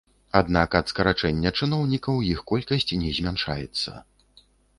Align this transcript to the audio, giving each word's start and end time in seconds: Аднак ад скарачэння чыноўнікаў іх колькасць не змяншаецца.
Аднак 0.37 0.77
ад 0.79 0.87
скарачэння 0.91 1.51
чыноўнікаў 1.59 2.17
іх 2.33 2.41
колькасць 2.53 2.91
не 3.03 3.13
змяншаецца. 3.19 3.91